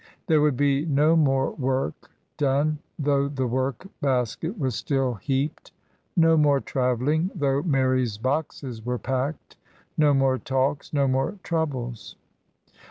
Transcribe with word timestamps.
There 0.25 0.41
would 0.41 0.57
be 0.57 0.83
no 0.87 1.15
more 1.15 1.51
work 1.51 2.09
done, 2.37 2.79
though 2.97 3.27
the 3.27 3.45
work 3.45 3.85
basket 4.01 4.57
was 4.57 4.73
still 4.73 5.13
heaped; 5.13 5.71
no 6.17 6.37
more 6.37 6.59
travelling, 6.59 7.29
though 7.35 7.61
Mary's 7.61 8.17
boxes 8.17 8.83
were 8.83 8.97
packed; 8.97 9.57
no 9.99 10.15
more 10.15 10.39
talks, 10.39 10.91
no 10.91 11.07
more 11.07 11.37
troubles. 11.43 12.15